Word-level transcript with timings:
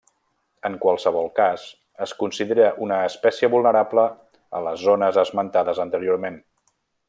En 0.69 0.77
qualsevol 0.85 1.27
cas 1.39 1.65
es 2.05 2.13
considera 2.23 2.71
una 2.87 2.97
espècie 3.11 3.51
vulnerable 3.57 4.07
a 4.61 4.63
les 4.69 4.83
zones 4.89 5.21
esmentades 5.27 5.85
anteriorment. 5.89 6.43